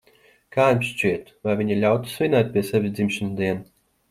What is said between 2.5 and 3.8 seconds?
pie sevis dzimšanas dienu?